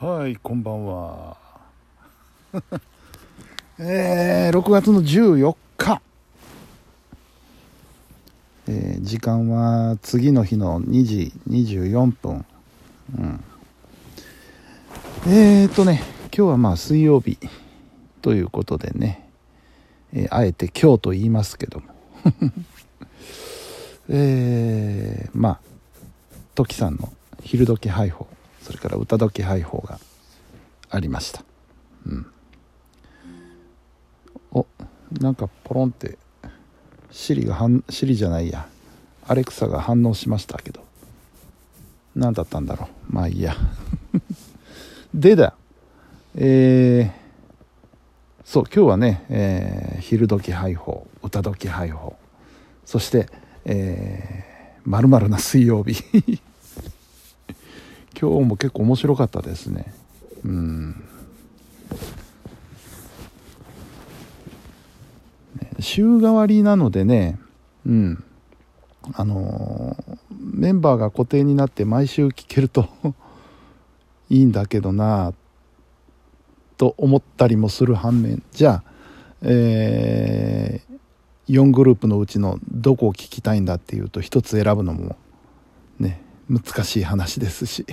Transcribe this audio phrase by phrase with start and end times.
[0.00, 1.36] はいこんばんは。
[3.78, 6.02] えー、6月の14日。
[8.66, 12.44] えー、時間は次の日の2時24分。
[13.16, 13.44] うん。
[15.28, 16.02] えーとね
[16.36, 17.38] 今日はまあ水曜日
[18.20, 19.28] ということでね、
[20.12, 21.86] えー、あえて今日と言いますけども。
[24.10, 25.60] えー、まあ
[26.56, 27.12] トキさんの
[27.44, 28.26] 昼時配報
[28.64, 30.00] それから歌時配報が
[30.88, 31.44] ありました。
[32.06, 32.26] うん。
[34.52, 34.66] お
[35.20, 36.16] なんかポロンって
[37.10, 38.66] シリが反シリじゃないや。
[39.26, 40.82] アレクサが反応しましたけど。
[42.16, 43.14] 何だったんだろう。
[43.14, 43.54] まあいいや。
[45.12, 45.54] でだ。
[46.34, 52.16] えー、そう今日はね、えー、昼時配報歌時配報。
[52.86, 53.28] そして
[53.66, 56.40] えー、まるな水曜日。
[58.18, 59.92] 今日も結構面白かったですね。
[60.44, 61.04] うん。
[65.80, 67.38] 週替わりなのでね
[67.86, 68.24] うん。
[69.12, 72.88] あのー、メンバーが固定になって毎週聴けると
[74.30, 75.34] いいんだけどな
[76.78, 78.42] と思ったりもする反面。
[78.52, 78.84] じゃあ、
[79.42, 85.16] えー、4グループのうちのどこを聴きたいんだっていうと1つ選ぶのも
[85.98, 87.86] ね難しい話ですし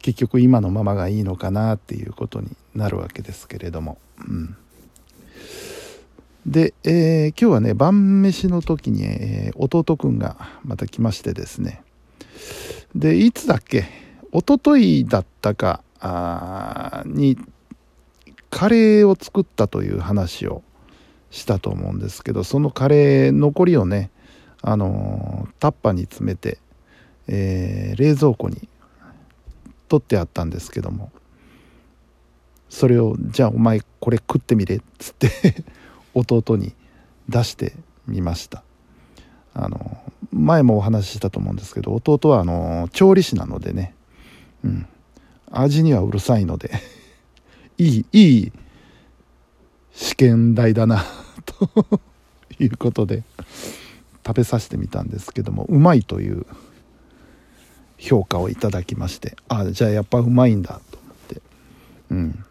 [0.00, 4.56] 結局今のままがいいのかなっていうことになるわけですけれども、うん、
[6.44, 11.82] で、えー、今日はね晩飯の時に、えー、弟くんがまた来ましてですね。
[12.94, 13.84] でいつだっけ？
[14.32, 15.82] 一昨日だったか
[17.06, 17.38] に
[18.50, 20.62] カレーを作ったという話を
[21.30, 24.10] したと思うんですけどそのカレー残りをね
[24.60, 26.58] あのタッパに詰めて、
[27.28, 28.68] えー、冷蔵庫に
[29.88, 31.12] 取ってあったんですけども
[32.68, 35.30] それをじゃあお前これ食ってみれっつって
[36.14, 36.74] 弟に
[37.28, 37.74] 出して
[38.06, 38.62] みました。
[39.54, 40.02] あの
[40.32, 43.94] 前もお話ししたと思うんですけど弟はあの調理師なのでね、
[44.64, 44.86] うん、
[45.50, 46.70] 味にはうるさいので
[47.76, 48.52] いいいい
[49.92, 51.04] 試験台だな
[51.44, 51.68] と
[52.58, 53.24] いうことで
[54.26, 56.46] 食べさせてみたんですけどもうまいという
[58.02, 61.42] 評価をいただきましてあじゃあやっぱうまいんだと思って。
[62.10, 62.44] うん。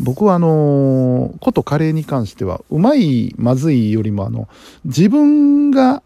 [0.00, 4.48] 僕はあのことカレーに関してはうまいまずいよりもあの
[4.84, 6.02] 自分が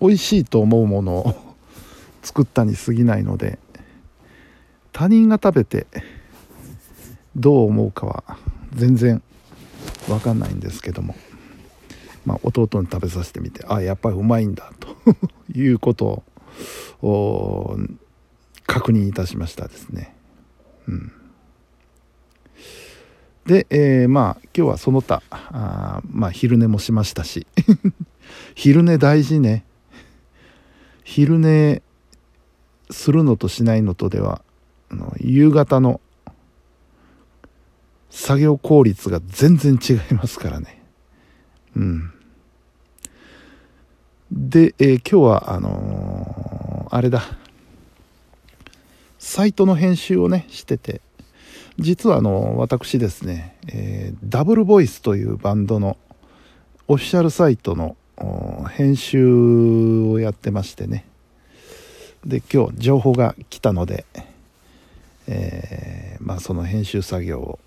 [0.00, 1.34] 美味しいと思うものを
[2.22, 3.58] 作ったに過ぎないので
[4.92, 5.86] 他人が食べて
[7.34, 8.22] どう思うかは
[8.74, 9.22] 全然
[10.06, 11.16] 分かんないんですけども、
[12.26, 14.94] まあ、弟に食べさせてみてあやっぱりうまいんだと
[15.58, 16.22] いうことを
[18.66, 20.14] 確認いたしましたですね。
[20.88, 21.12] うん、
[23.46, 27.46] で、えー、まあ今日はその他あまあ昼寝もしましたし
[28.54, 29.64] 昼寝大事ね。
[31.04, 31.82] 昼寝
[32.90, 34.42] するのとしないのとでは
[34.90, 36.00] あの夕方の
[38.10, 40.82] 作業効率が全然違いますからね。
[41.76, 42.12] うん。
[44.34, 46.52] で、えー、今日はあのー
[46.94, 47.22] あれだ。
[49.18, 51.00] サイトの編集をねしてて。
[51.78, 55.96] 実はあの私ですね、えー、ダブルボイスというバンドの
[56.88, 57.96] オフィシャルサイトの
[58.68, 61.06] 編集をやってましてね。
[62.26, 64.04] で今日情報が来たので、
[65.26, 67.58] えー、まあその編集作業を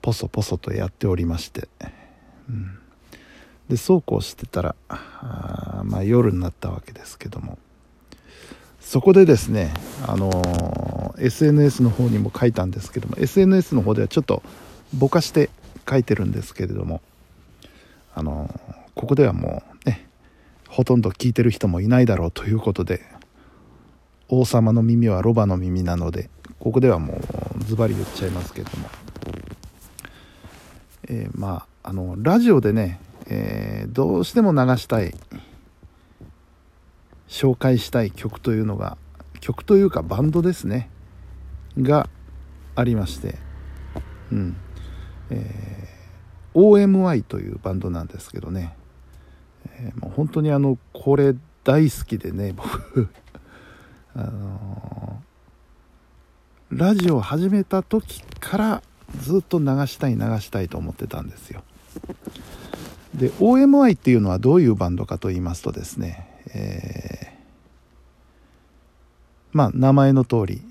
[0.00, 1.68] ポソポソとやっておりまして、
[2.48, 2.78] うん。
[3.68, 7.58] でそうこうしてたらあまあ夜になったわけですけども。
[8.86, 9.74] そこでですね
[10.06, 14.44] あのー、SNS の方にも書いたんですけども SNS の方ではちょっと
[14.94, 15.50] ぼかして
[15.90, 17.02] 書いてるんですけれども
[18.14, 20.06] あのー、ここではもうね
[20.68, 23.02] ほとんど聞いてる人もいないだろうということで
[24.28, 26.30] 王様の耳はロバの耳なので
[26.60, 27.20] ここではも
[27.58, 28.88] うズバリ言っちゃいますけども、
[31.08, 35.14] えー、まああのラジオでねえー、どうしても流したい
[37.28, 38.96] 紹介したい曲というのが
[39.40, 40.88] 曲というかバンドですね。
[41.78, 42.08] が
[42.74, 43.36] ありまして。
[44.32, 44.56] うん。
[45.30, 48.74] えー、OMI というバンドなんですけどね、
[49.78, 51.34] えー、もう本当にあのこれ
[51.64, 53.08] 大好きでね僕。
[54.14, 58.82] あのー、ラジオ始めた時から
[59.20, 61.62] ずっと流したい流したいと思ってたんですよ。
[63.16, 67.36] で OMI っていうのはどういうバンドかと言いますとですね、えー、
[69.52, 70.62] まあ名前の通り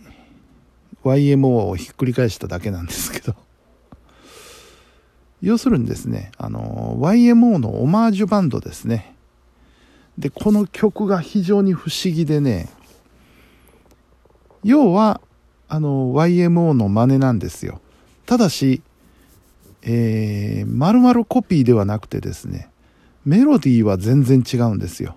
[1.04, 3.36] YMO をひっくり返しただけなんですけど。
[5.42, 9.16] 要するにですねあの YMO のオマージュバンドですね。
[10.18, 12.70] でこの曲が非常に不思議でね
[14.64, 15.20] 要は
[15.68, 17.82] あの YMO の真似なんですよ。
[18.26, 18.82] ただし
[19.86, 22.70] えー、丸々コピーではなくてですね
[23.24, 25.16] メロディーは全然違うんですよ。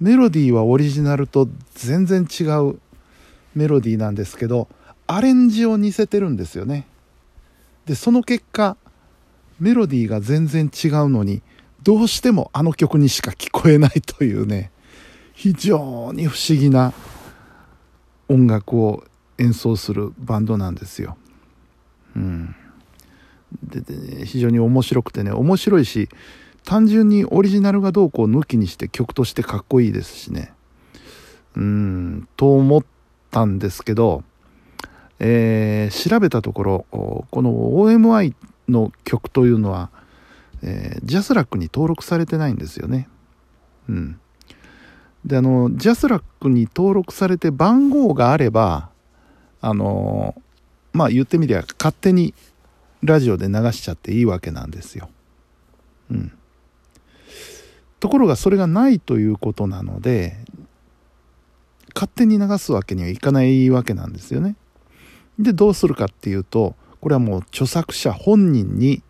[0.00, 2.78] メロディーはオリジナルと全然違う
[3.54, 4.68] メロディーなんですけど
[5.06, 6.86] アレンジを似せてるんですよね。
[7.86, 8.76] でその結果
[9.60, 11.42] メロディーが全然違うのに
[11.82, 14.70] どうしてもあの曲にしか聞こえないというね
[15.34, 16.92] 非常に不思議な
[18.28, 19.04] 音楽を
[19.38, 21.16] 演奏するバンドなんですよ。
[22.16, 22.54] うん、
[23.62, 26.08] でで非常に面白くてね面白いし
[26.64, 30.52] 単純にオリジナルがどうこう抜きにして曲としてかっこいいですしね。
[31.56, 32.84] うんと思っ
[33.30, 34.24] たんですけど、
[35.20, 38.34] えー、調べたところこの OMI
[38.68, 39.90] の曲というのは、
[40.62, 43.08] えー、 JASRAC に登録されてないんですよね。
[43.88, 44.20] うん。
[45.24, 48.90] であの JASRAC に登録されて番号があれば
[49.60, 50.34] あの
[50.92, 52.34] まあ言ってみりゃ勝手に
[53.04, 55.10] ラジオで流しちゃっていいわけなんですよ。
[56.10, 56.32] うん。
[58.00, 60.36] ところがそれがないということなので
[61.94, 64.56] 勝手に流すわけにはいかないわけなんですよね。
[65.38, 69.02] でどうするかっていうとこれはもう著作者本人に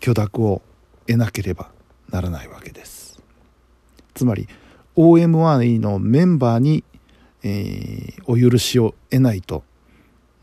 [0.00, 0.62] 許諾を
[1.06, 1.70] 得なければ
[2.10, 3.20] ならないわけです。
[4.14, 4.48] つまり
[4.96, 6.84] OMI のメンバーに、
[7.42, 9.64] えー、お許しを得ないと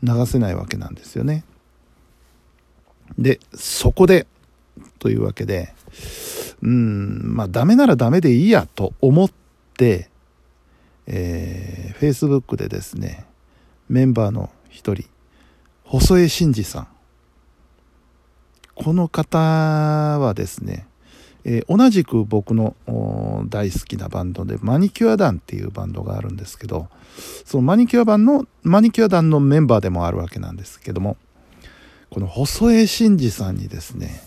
[0.02, 1.44] 流せないわけなんですよね。
[3.18, 4.26] で、そこで、
[4.98, 5.74] というわけで、
[6.62, 9.30] うん、まあダメならダメでいいやと思っ
[9.76, 10.10] て、
[11.06, 13.24] えー、Facebook でですね、
[13.88, 15.04] メンバーの一人、
[15.84, 16.88] 細江真二さん。
[18.74, 20.86] この方はですね、
[21.44, 22.74] えー、同じく僕の
[23.48, 26.88] 大好きなバンドでマニキュア団っていうバンドがあるんですけど
[27.44, 31.16] そのマニキュア版のマニキュア団のメンバーでもあるわけなんですけども
[32.10, 34.22] この細江真二さんにですね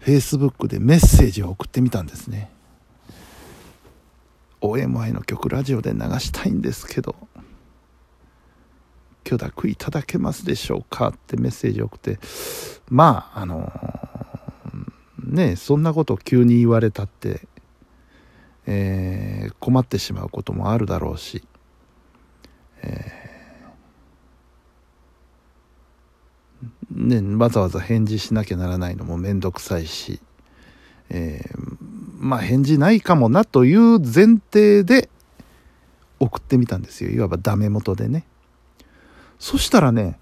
[0.00, 2.50] Facebook でメッセージを送ってみたんですね。
[4.60, 7.14] OMI の曲ラジオで流したいんですけど
[9.22, 12.18] 許諾いただけますでしょうかってメッセージを送って
[12.88, 13.72] まああの
[15.22, 17.46] ねそんなこと急に言われたって、
[18.66, 21.44] えー、困ってしまうこともあるだろうし、
[22.82, 23.25] えー、
[26.96, 30.18] ね、わざわざ返事しなきゃならないのも面倒くさいし、
[31.10, 31.76] えー、
[32.18, 35.10] まあ返事ないかもなという前提で
[36.18, 37.10] 送ってみたんですよ。
[37.10, 38.24] いわばダメ元でね。
[39.38, 40.18] そしたらね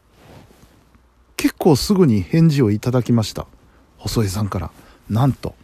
[1.36, 3.46] 結構すぐに返事をいただきました。
[3.96, 4.70] 細江さんから。
[5.08, 5.54] なんと。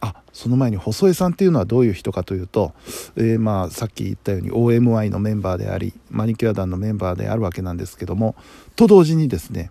[0.00, 2.72] あその前に細江さんっていうのはどういう人かというと、
[3.16, 8.34] えー、まあさっき言ったように OMI のメンバーでありマニキュア団のメンバーであるわけなんですけども
[8.76, 9.70] と同時にですね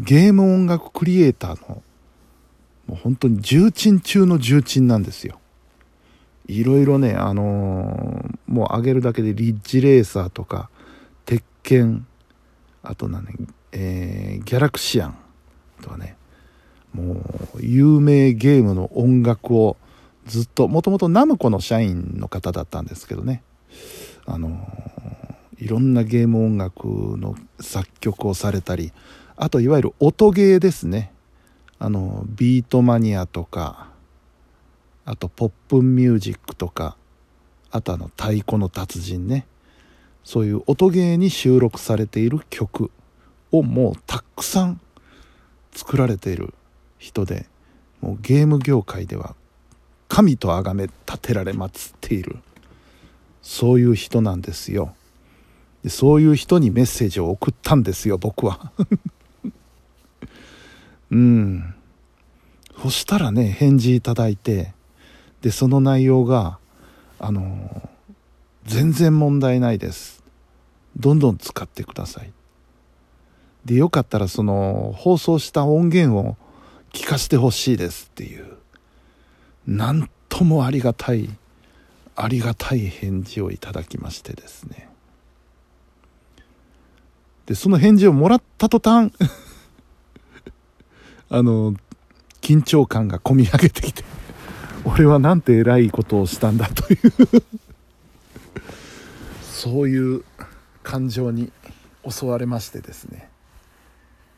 [0.00, 1.82] ゲーム音楽クリエイターの
[2.86, 5.38] もう本当に重鎮中の重鎮なんですよ。
[6.46, 10.70] いろいろね、あのー、もう上げるだけでリッジレーサーとか
[11.26, 12.06] 鉄拳
[12.82, 13.34] あと何、ね、
[13.72, 15.16] えー、ギャラクシアン
[15.82, 16.16] とかね
[16.92, 17.22] も
[17.54, 19.76] う有名ゲームの音楽を
[20.26, 23.42] ずっともともとナムコの社員の方だったんですけどね
[24.26, 24.66] あの
[25.58, 28.92] いろんなゲーム音楽の作曲をされたり
[29.42, 31.12] あといわゆる音ゲーですね。
[31.78, 33.88] あのビートマニアとか
[35.06, 36.98] あとポップミュージックとか
[37.70, 39.46] あとあの太鼓の達人ね。
[40.24, 42.90] そういう音ゲーに収録されている曲
[43.50, 44.80] をもうたくさん
[45.72, 46.52] 作られている
[46.98, 47.46] 人で
[48.02, 49.34] もうゲーム業界では
[50.08, 52.36] 神と崇め立てられまつっている。
[53.40, 54.94] そういう人なんですよ。
[55.88, 58.70] そういう人にメッセージを送ったんですよ僕は。
[61.10, 61.74] うん。
[62.82, 64.72] そしたらね返事いただいて
[65.42, 66.58] でその内容が
[67.18, 67.88] あの
[68.64, 70.22] 全然問題ないです。
[70.96, 72.32] どんどん使ってください。
[73.64, 76.36] でよかったらその放送した音源を
[76.92, 78.46] 聞かせてほしいですっていう。
[79.66, 81.28] なんともありがたい
[82.16, 84.88] ありがたい返事をいただきましてですね。
[87.46, 89.12] でその返事をもらった途端
[91.30, 91.74] あの
[92.40, 94.04] 緊張感がこみ上げてきて
[94.84, 97.00] 俺はなんて偉いことをしたんだという。
[99.42, 100.24] そういう
[100.82, 101.52] 感情に
[102.08, 103.28] 襲われましてですね。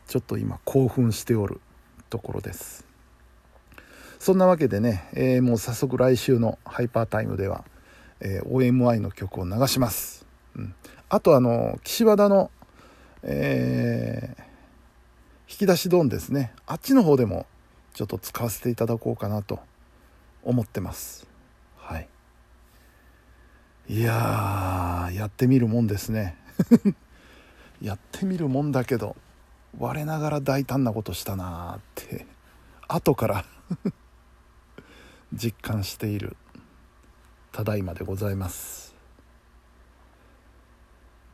[0.07, 1.61] ちょっと今興奮しておる
[2.09, 2.85] ところです。
[4.23, 7.65] そんなわけでね、えー、もう早速来週のハイパータイムでは、
[8.21, 10.73] えー、OMI の曲を流します、うん、
[11.09, 12.49] あとあの岸和田の、
[13.23, 14.43] えー、
[15.53, 16.51] 引き出しドンですね。
[16.65, 17.45] あっちの方でも
[17.93, 19.59] ちょっと使わせていただこうかなと
[20.41, 21.27] 思ってます。
[21.77, 22.09] はい。
[23.87, 26.35] いややってみるもんですね。
[27.83, 29.15] やってみるもんだけど
[29.77, 32.25] 我ながら大胆なことしたなーって
[32.87, 33.45] 後から
[35.33, 36.35] 実感している
[37.51, 38.82] ただいまでございます。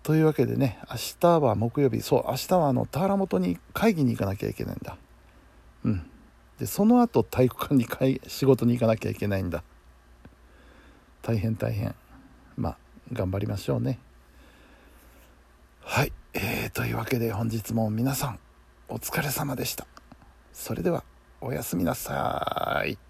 [0.04, 2.02] というわけでね明日は木曜日。
[2.02, 4.98] そう明日はあの田原本に会議に行かなきゃいけないんだ。
[5.84, 6.10] うん。
[6.60, 9.64] でその後体育館に会仕事に行かなきゃいけないんだ。
[11.22, 11.96] 大変大変。
[12.58, 12.78] まあ
[13.14, 14.00] 頑張りましょうね。
[15.82, 16.14] はい。
[16.34, 18.40] えー、というわけで本日も皆さん
[18.88, 19.88] お疲れ様でした。
[20.54, 21.04] それでは
[21.42, 23.09] おやすみなさい。